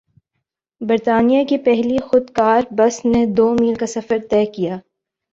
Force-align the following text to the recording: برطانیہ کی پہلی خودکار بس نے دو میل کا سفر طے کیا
برطانیہ 0.81 1.43
کی 1.49 1.57
پہلی 1.65 1.97
خودکار 2.01 2.61
بس 2.77 2.99
نے 3.05 3.25
دو 3.37 3.47
میل 3.59 3.75
کا 3.75 3.85
سفر 3.87 4.17
طے 4.29 4.45
کیا 4.55 4.77